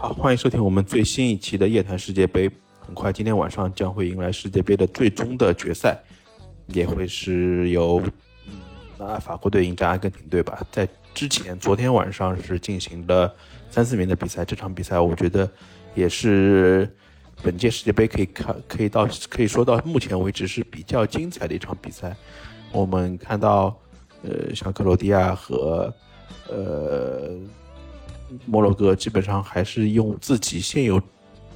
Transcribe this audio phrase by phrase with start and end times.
[0.00, 2.50] 好，欢迎收听我们最新一期的夜谈世界杯。
[2.78, 5.94] 很快，今天晚上将会迎来世界杯的最终的决赛，
[6.68, 8.02] 也会是由
[8.48, 10.66] 嗯法国队迎战阿根廷队吧。
[10.72, 13.30] 在之前，昨天晚上是进行了
[13.70, 15.46] 三四名的比赛，这场比赛我觉得
[15.94, 16.90] 也是
[17.42, 22.16] 本届世界杯可以看可以到可以说到目前为止是比较精彩的一场比赛。
[22.72, 23.78] 我们看到，
[24.22, 25.92] 呃，像克罗地亚和
[26.48, 27.36] 呃。
[28.46, 31.00] 摩洛哥基本上还是用自己现有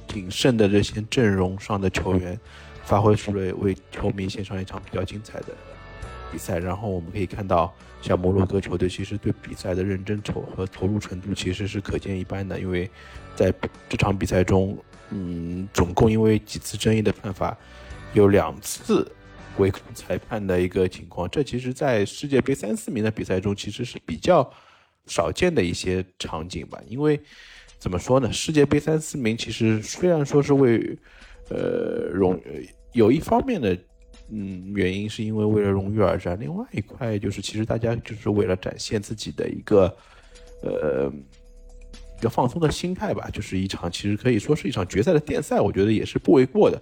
[0.07, 2.39] 仅剩的这些阵容上的球员，
[2.83, 5.47] 发挥出了为球迷献上一场比较精彩的
[6.31, 6.59] 比赛。
[6.59, 12.59] 然后我们可以看到，像摩洛哥球队其实对比赛的认真投和投入程度其实是可见一斑的。
[12.59, 12.89] 因为
[13.35, 13.53] 在
[13.89, 14.77] 这场比赛中，
[15.11, 17.57] 嗯，总共因为几次争议的判罚，
[18.13, 19.09] 有两次
[19.57, 21.29] 违抗裁判的一个情况。
[21.29, 24.51] 这其实，在世界杯三四名的比赛中，其实是比较。
[25.07, 27.19] 少见的一些场景吧，因为
[27.77, 28.31] 怎么说呢？
[28.31, 30.97] 世界杯三四名其实虽然说是为
[31.49, 32.41] 呃荣
[32.93, 33.77] 有一方面的
[34.31, 39.97] 嗯原因，是因为为了荣誉而战；另外一块就是其实大家就是为了展现自己的一个
[40.63, 41.11] 呃
[42.17, 46.81] 一个放松的心态吧，就是一场其实可以说是一场决赛的电赛，我觉得也是不为过的。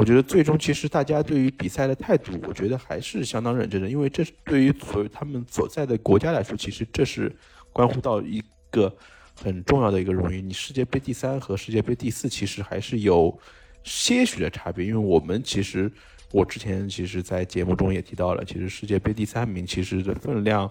[0.00, 7.30] 我觉得最终其实大家对于比赛的态度，我觉得还是相当认真的，因为这是对于所他们所在的国家来说，其实这是
[7.70, 8.90] 关乎到一个
[9.34, 10.40] 很重要的一个荣誉。
[10.40, 13.38] 你世界杯第三和世界杯第四其实还是有
[13.84, 15.92] 些许的差别，因为我们其实
[16.32, 20.70] 我之前其实，在节目中也提到了，其实世界杯第三名其实的分量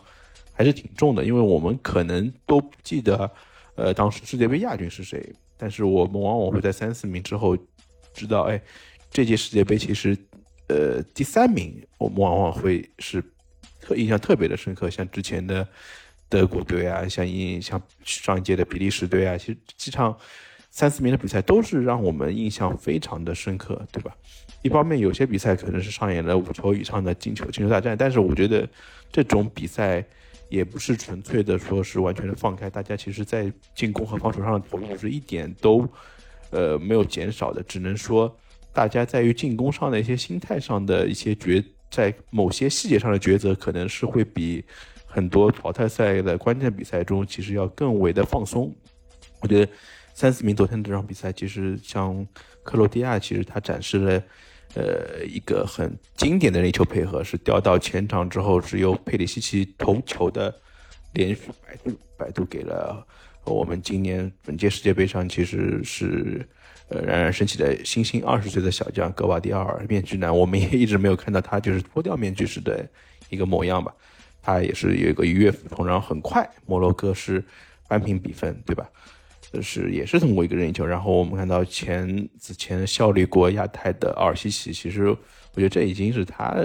[0.53, 3.31] 还是挺重的，因为我们可能都不记得，
[3.75, 7.55] 呃，当时世界杯亚军是谁，但是我们往往会在三四名之后
[8.11, 8.59] 知道，哎。
[9.11, 10.15] 这届世界杯其实，
[10.67, 13.23] 呃，第三名我们往往会是
[13.81, 15.67] 特印象特别的深刻，像之前的
[16.29, 20.15] 德国队啊，像印像上一届的比利时队啊，其实几场
[20.69, 24.15] 三四名的比赛都是让我们印象非常的深刻，对吧？
[24.61, 28.67] 一方面有些比赛可能是上演了五球以上的进球进球大战，但是我觉得
[29.11, 30.05] 这种比赛
[30.49, 35.87] 也不是纯粹的说是完全的放开，大家其实在进攻和防守上的投入是一点都
[36.52, 38.33] 呃没有减少的，只能说。
[38.79, 44.63] 大家在于进攻上的一些心态上的一些抉，在某些细节上的抉择，可能是会比
[45.05, 48.73] 很多淘汰赛的关键比赛中，其实要更为的放松。
[49.41, 49.69] 我觉得
[50.13, 52.25] 三四名昨天这场比赛，其实像
[52.63, 54.23] 克罗地亚，其实他展示了
[54.75, 60.57] 呃一个很经典的那球配合，是掉到前场之后，是由佩里西奇头球的
[61.15, 63.05] 连续摆渡，摆渡给了
[63.54, 66.48] 我们今年本届世界杯上其实是。
[66.92, 72.83] 呃，冉冉升起的新星，二十岁的小将格瓦迪奥尔，面具男，我们也一直没有看到他就是脱掉面具时的
[73.30, 73.93] 一个模样吧？
[74.42, 77.45] 他也是有一个愉悦俯冲，然后很快摩洛哥是
[77.88, 78.89] 扳平比分，对吧？
[79.54, 85.17] 就是也是通过一个任意球，然后我们看到前此前效力过亚太的奥尔西奇，其实我
[85.58, 86.55] 觉得这已经是他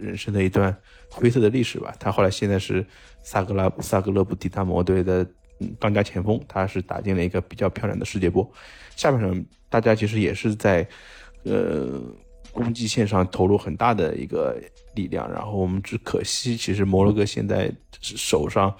[0.00, 0.72] 人生的一段
[1.10, 1.92] 灰色的历史吧。
[1.98, 2.86] 他后来现在是
[3.24, 5.28] 萨格拉萨格勒布迪达摩队的
[5.60, 8.50] 嗯当家前锋，他是打进了一个比较漂亮的世界波。
[8.94, 10.86] 下半场大家其实也是在，
[11.44, 12.00] 呃，
[12.52, 14.58] 攻击线上投入很大的一个
[14.94, 18.74] 力量，然后我们只可惜，其实摩洛哥现在手上，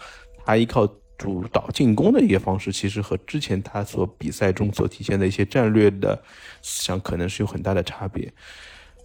[0.44, 0.86] 他依靠
[1.18, 6.14] 主导进攻的一个方式，其实和之前他所比赛中所体现的一些战略的
[6.62, 8.32] 思想，可能是有很大的差别。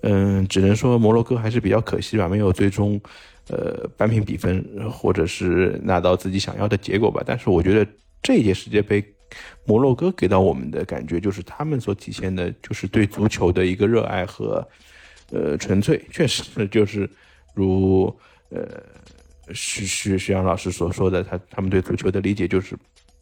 [0.03, 2.99] 嗯，只能说摩洛哥还是比较可惜吧，没有最终，
[3.51, 7.21] 呃，扳平比分，或者是拿到自己想要的结果吧。
[7.25, 7.85] 但是我觉得
[8.23, 9.03] 这一届世界杯。
[9.63, 14.67] 摩洛哥给到我们的感觉就是他们所体现的，就是对足球的一个热爱和，
[15.31, 16.03] 呃，纯粹。
[16.11, 17.09] 确实，就是
[17.53, 18.13] 如
[18.49, 18.83] 呃
[19.53, 22.75] 徐徐徐阳老师所说的，他他们对足球的理解就是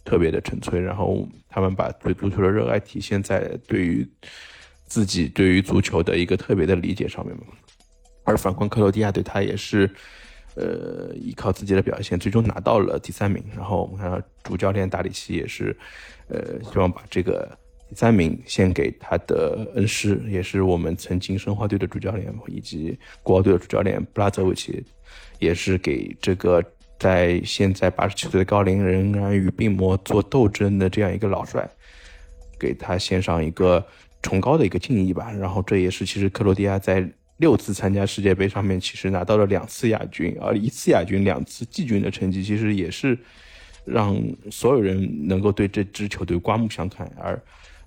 [0.03, 0.81] 特别的纯粹。
[0.81, 4.03] 然后他们把对足球的热爱体现在对于
[4.87, 7.43] 自己对于足球的一个特别的理解上面嘛。
[8.29, 9.89] 而反观克罗地亚队，他也是。
[10.55, 13.41] 呃，依靠自己的表现，最终拿到了第三名。
[13.55, 15.73] 然后我们看到主教练达里奇也是，
[16.27, 17.47] 呃，希望把这个
[17.87, 24.83] 第三名献给他的恩师，也是我们曾经申花队的主教练，以及国奥队的主教练布拉泽维奇，
[25.37, 26.61] 也是给这个
[26.97, 31.69] 在现在八十七岁的高龄仍然与病魔做斗争的这样一个老帅，
[32.59, 33.85] 给他献上一个
[34.23, 35.31] 崇高的一个敬意吧。
[35.31, 37.07] 然后这也是其实克罗地亚在。
[37.39, 43.17] 六次参加世界杯上面，其实拿到了两次亚军，而一次亚军、两次季军的成绩，其实也是
[43.85, 44.21] 让
[44.51, 47.11] 所有人能够对这支球队刮目相看。
[47.17, 47.41] 而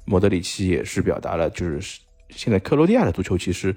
[0.05, 2.01] 莫德里奇也是表达了，就是
[2.31, 3.75] 现在克罗地亚的足球其实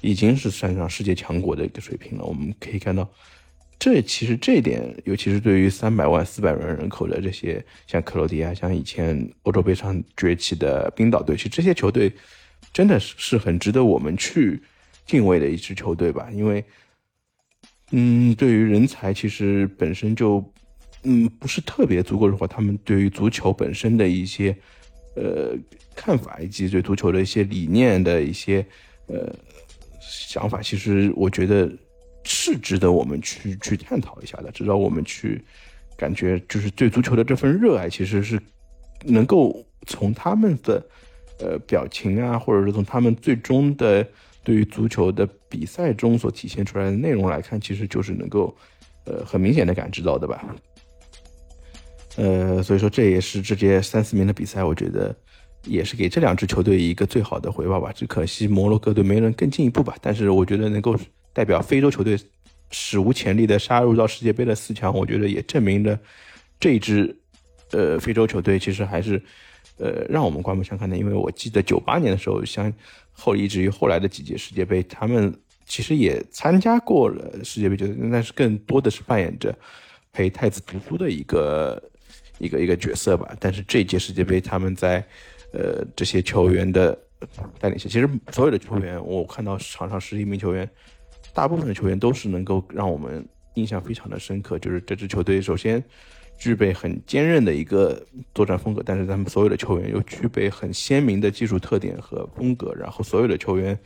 [0.00, 2.24] 已经是算上世界强国的一个水平了。
[2.24, 3.08] 我们可以看到，
[3.78, 12.10] 这其实这一点，尤其是对于三百万、四百万人口的这些，像克罗地亚、像以前欧洲杯上崛起的冰岛队，其实这些球队
[12.72, 14.60] 真的是是很值得我们去
[15.10, 16.28] 敬畏的一支球队吧？
[16.32, 16.64] 因为，
[17.90, 20.44] 嗯，对于人才，其实本身就，
[21.02, 24.56] 嗯，不是特别足够的话，他们对于足球本身的一些，
[25.16, 25.56] 呃，
[25.96, 28.64] 看法以及对足球的一些理念的一些，
[29.06, 29.34] 呃，
[30.00, 31.68] 想法，其实我觉得。
[32.22, 35.42] 是值得我们去去探讨一下的，值得我们去
[35.96, 38.38] 感觉，就是对足球的这份热爱，其实是
[39.06, 40.86] 能够从他们的
[41.38, 44.06] 呃表情啊，或者是从他们最终的
[44.42, 48.56] 对于足球的比赛中所体现出来的内容来看，其实就是能够
[49.04, 50.56] 呃很明显的感知到的吧。
[52.16, 55.14] 呃，所以说这也是这届三四名的比赛，我觉得
[55.64, 57.92] 也是给这两支球队一个最好的回报吧。
[57.92, 60.96] 只可惜摩洛哥队没能更进一步吧，但是我觉得能够。
[61.32, 62.18] 代表非洲球队
[62.72, 65.96] 史无前例的杀入到世界杯的四强，我觉得也证明了
[66.58, 67.16] 这支
[67.70, 69.22] 呃非洲球队其实还是
[69.80, 70.96] 呃让我们刮目相看的。
[70.96, 72.72] 因为我记得九八年的时候，像
[73.12, 75.34] 后以至于后来的几届世界杯，他们
[75.66, 79.52] 其实也参加过了世界杯，就但是更多的是扮演着
[80.12, 81.82] 陪太子读书的一个
[82.38, 83.34] 一个一个角色吧。
[83.40, 85.04] 但是这届世界杯，他们在
[85.52, 86.96] 呃这些球员的
[87.58, 90.68] 带领下，其实所有的球员，我看到场上十一名球员。
[91.32, 93.24] 大部分的球员都是能够让我们
[93.54, 95.80] 印象非常的深刻，就是这支球队首先
[96.40, 98.04] 具备很坚韧的一个
[98.34, 103.78] 作战风格，但是他们所有的球员又具备很鲜明的技术特点和风格，然后所有的球员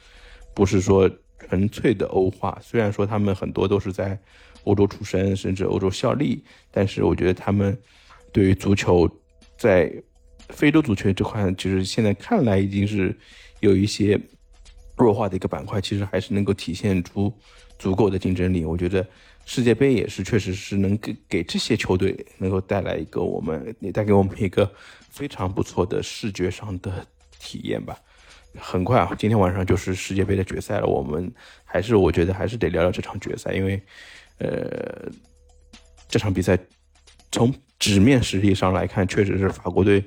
[0.54, 4.18] 不是说纯粹的欧化，虽然说他们很多都是在
[4.62, 7.76] 欧洲出生，甚至欧洲效力，但是我觉得他们
[8.32, 9.10] 对于足球
[9.58, 9.92] 在
[10.48, 13.14] 非洲足球这块，其实现在看来已经是
[13.60, 14.18] 有一些。
[14.96, 17.34] 弱化的一个板块，其实还是能够体现出
[17.80, 18.64] 足够的竞争力。
[18.64, 19.04] 我觉得
[19.44, 24.70] 世界杯也是，确实是能给给这些球队能够带来一个我们也带给我们一个
[25.10, 27.06] 非常不错的视觉上的
[27.38, 27.98] 体验吧。
[28.56, 30.86] 很快啊，今天晚上就是世界杯的决赛了。
[30.86, 31.32] 我们
[31.64, 33.82] 还是我觉得还是得聊聊这场决赛，因为
[34.38, 35.10] 呃
[36.08, 36.58] 这场比赛
[37.32, 40.04] 从纸面实力上来看，确实是法国队。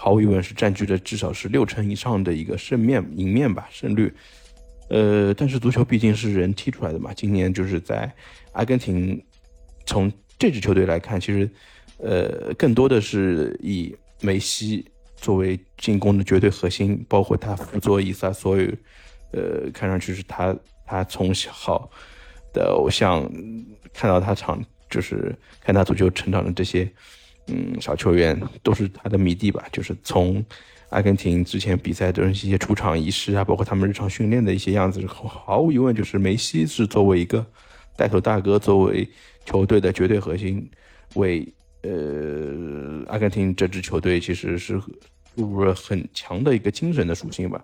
[0.00, 4.14] 毫无疑问是占据着至少是六成以上的一个胜面赢面吧胜率，
[4.88, 7.12] 呃，但是足球毕竟是人踢出来的嘛。
[7.14, 8.12] 今年就是在
[8.52, 9.22] 阿根廷，
[9.86, 11.48] 从这支球队来看，其实
[11.98, 14.84] 呃更多的是以梅西
[15.16, 18.66] 作为进攻的绝对核心，包括他辅佐伊萨，所有
[19.32, 20.56] 呃看上去是他
[20.86, 21.88] 他从小
[22.52, 23.22] 的偶像，
[23.92, 26.90] 看到他场就是看他足球成长的这些。
[27.50, 29.64] 嗯，小球员都是他的迷弟吧？
[29.72, 30.44] 就是从
[30.90, 37.44] 阿根廷之前比赛的一些出场仪式啊，包括他们日常训练的一些样子，毫无疑问就是梅西是作为一个
[37.96, 39.08] 带头大哥，作为
[39.44, 40.68] 球队的绝对核心，
[41.14, 41.46] 为
[41.82, 44.80] 呃阿根廷这支球队其实是
[45.36, 47.62] 注入了很强的一个精神的属性吧。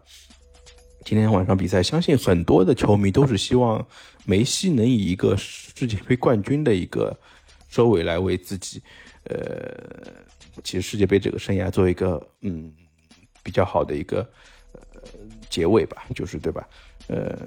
[1.05, 3.87] 今天晚上比赛，相信很多的球迷都是希望
[4.25, 7.15] 梅西能以一个世界杯冠军的一个
[7.69, 8.83] 收尾来为自己。
[9.25, 9.75] 呃，
[10.63, 12.73] 其实世界杯这个生涯做一个嗯
[13.45, 14.29] 比较好的一个
[14.73, 15.01] 呃
[15.49, 16.69] 结尾吧，就是对吧？
[17.07, 17.39] 呃，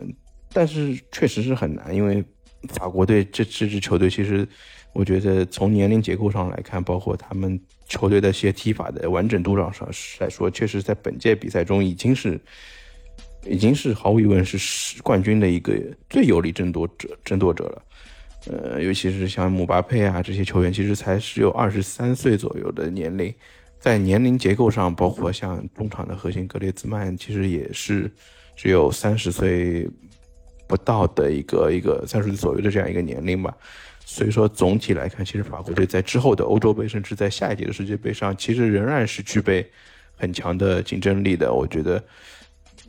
[0.53, 2.23] 但是确实是很难，因为
[2.69, 4.47] 法国队这这支球队，其实
[4.94, 9.89] 我觉得从年龄结构上来看，包括他们球队的一些踢法的完整度上上
[10.19, 12.39] 来说，确实在本届比赛中已经是
[13.45, 15.73] 已经是毫无疑问是冠军的一个
[16.09, 17.83] 最有力争夺者争夺者了。
[18.47, 23.33] 呃，尤其是像姆巴佩啊这些球员，其实才只有二十三岁左右的年龄，
[23.80, 28.12] 在年龄结构上，包括像中场的核心格列兹曼，其实也是
[28.56, 29.90] 只有三十岁
[30.68, 33.56] 不到的一个一个三十岁左右的这样一个年龄吧。
[34.06, 39.69] 所以说，总体来看，其实法国队在之后的欧洲杯，甚至在下一届的世界杯上，其实仍然是具备
[40.16, 41.54] 很强的竞争力的。
[41.54, 42.02] 我觉得，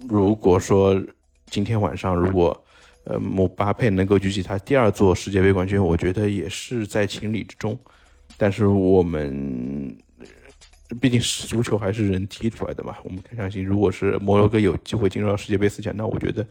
[0.08, 1.00] 如果说
[1.46, 2.64] 今天晚上如果
[3.04, 7.78] 呃，姆巴佩能够举起他第二座世界杯冠军，我觉得也是在情理之中。
[8.36, 9.96] 但是我们
[11.00, 12.96] 毕竟是足球，还是人踢出来的嘛。
[13.04, 16.46] 我们相信，如果是摩洛哥有机会进入到世界杯四强，那我觉得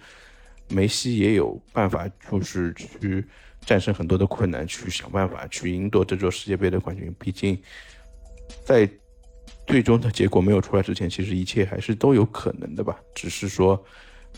[0.69, 3.25] 梅西也有办法，就是去
[3.61, 7.13] 战胜很多的困难，去想办法去赢得这座世界杯的冠军。
[7.19, 7.57] 毕竟
[8.65, 8.89] 在
[9.65, 12.97] 最终的结果没有出来之前，其实一切还是都有可能的吧。
[13.15, 13.83] 只是说。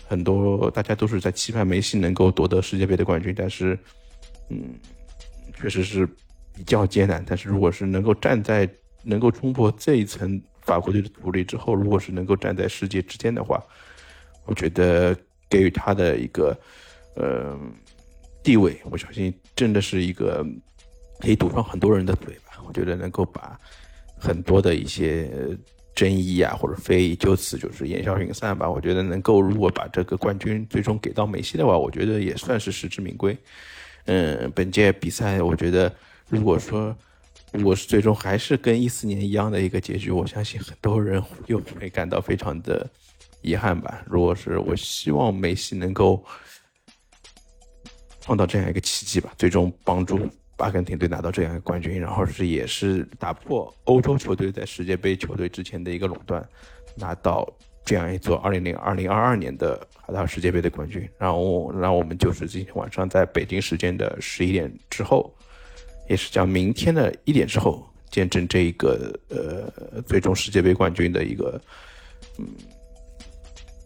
[0.07, 3.77] 很多大家都是在期盼梅西能够夺得世界杯的冠军，但是，
[4.49, 4.73] 嗯，
[5.53, 6.07] 确实是
[6.55, 7.23] 比较艰难。
[7.27, 8.67] 但是如果是能够站在
[9.03, 13.63] 能够冲破这一层法国队的阻力之后，如果是能够站在世界之巅的话，
[14.45, 15.15] 我觉得
[15.49, 16.57] 给予他的一个
[17.15, 17.57] 呃
[18.43, 20.45] 地位，我相信真的是一个
[21.19, 22.61] 可以堵上很多人的嘴吧。
[22.67, 23.59] 我觉得能够把
[24.19, 25.29] 很多的一些
[25.95, 28.69] 争议啊或者非议就此就是烟消云散吧。
[28.69, 33.35] 我觉得能够如果把这个冠军最终给到梅西的话，我觉得也算是实至名归。
[34.05, 35.93] 嗯，本届比赛我觉得
[36.29, 36.95] 如果说
[37.53, 42.89] 如果是最终还是跟一四年一样的一个结局，我相信很多人又会感到非常的
[43.41, 44.03] 遗憾吧。
[44.05, 46.23] 如果是我希望梅西能够。
[48.21, 50.19] 创造这样一个奇迹吧，最终帮助
[50.57, 56.47] 阿根廷队拿到这样一个冠军，然后是也是打破欧洲球队在世界杯球队之前的一个垄断，
[56.95, 57.51] 拿到
[57.83, 59.75] 这样一座二零零二零二二年的
[60.05, 61.09] 卡塔尔世界杯的冠军。
[61.17, 65.33] 然后让我们就是今天晚上在北京时间的十一点之后，
[66.09, 71.61] 也是将明天的一点之后，见证这一个呃最终世界杯冠军的一个
[72.37, 72.45] 嗯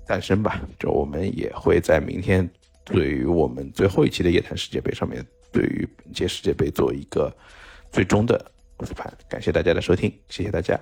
[0.07, 0.59] 诞生吧。
[0.79, 2.49] 就我们也会在明天。
[2.85, 7.33] 对于我们最后一期的夜谈世界杯上面，对于本届世界杯做一个
[7.93, 10.77] 最终的复盘，感谢大家的收听，谢谢大家。